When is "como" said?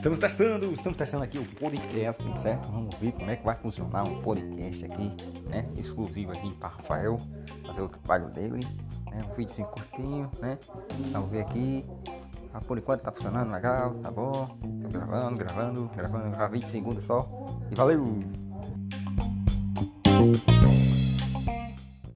3.12-3.30